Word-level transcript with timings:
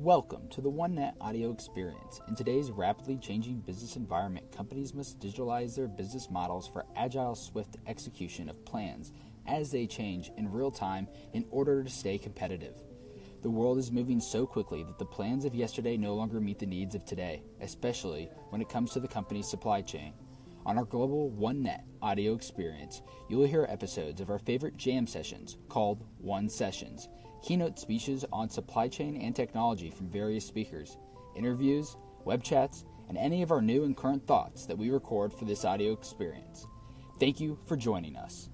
Welcome 0.00 0.48
to 0.52 0.62
the 0.62 0.70
OneNet 0.70 1.12
audio 1.20 1.50
experience. 1.50 2.22
In 2.26 2.34
today's 2.34 2.70
rapidly 2.70 3.18
changing 3.18 3.60
business 3.60 3.96
environment, 3.96 4.50
companies 4.50 4.94
must 4.94 5.20
digitalize 5.20 5.76
their 5.76 5.88
business 5.88 6.30
models 6.30 6.66
for 6.66 6.86
agile, 6.96 7.34
swift 7.34 7.76
execution 7.86 8.48
of 8.48 8.64
plans 8.64 9.12
as 9.46 9.70
they 9.70 9.86
change 9.86 10.32
in 10.38 10.50
real 10.50 10.70
time 10.70 11.06
in 11.34 11.44
order 11.50 11.84
to 11.84 11.90
stay 11.90 12.16
competitive. 12.16 12.80
The 13.42 13.50
world 13.50 13.76
is 13.76 13.92
moving 13.92 14.20
so 14.20 14.46
quickly 14.46 14.82
that 14.84 14.98
the 14.98 15.04
plans 15.04 15.44
of 15.44 15.54
yesterday 15.54 15.98
no 15.98 16.14
longer 16.14 16.40
meet 16.40 16.60
the 16.60 16.64
needs 16.64 16.94
of 16.94 17.04
today, 17.04 17.42
especially 17.60 18.30
when 18.48 18.62
it 18.62 18.70
comes 18.70 18.92
to 18.92 19.00
the 19.00 19.06
company's 19.06 19.50
supply 19.50 19.82
chain. 19.82 20.14
On 20.64 20.78
our 20.78 20.86
global 20.86 21.30
OneNet 21.32 21.82
audio 22.00 22.32
experience, 22.32 23.02
you 23.28 23.36
will 23.36 23.46
hear 23.46 23.66
episodes 23.68 24.22
of 24.22 24.30
our 24.30 24.38
favorite 24.38 24.78
jam 24.78 25.06
sessions 25.06 25.58
called 25.68 26.06
One 26.16 26.48
Sessions 26.48 27.08
keynote 27.42 27.78
speeches 27.78 28.24
on 28.32 28.50
supply 28.50 28.88
chain 28.88 29.16
and 29.16 29.34
technology 29.34 29.90
from 29.90 30.08
various 30.08 30.46
speakers, 30.46 30.98
interviews, 31.36 31.96
web 32.24 32.42
chats, 32.42 32.84
and 33.08 33.18
any 33.18 33.42
of 33.42 33.50
our 33.50 33.62
new 33.62 33.84
and 33.84 33.96
current 33.96 34.26
thoughts 34.26 34.66
that 34.66 34.78
we 34.78 34.90
record 34.90 35.32
for 35.32 35.44
this 35.44 35.64
audio 35.64 35.92
experience. 35.92 36.66
Thank 37.18 37.40
you 37.40 37.58
for 37.66 37.76
joining 37.76 38.16
us. 38.16 38.50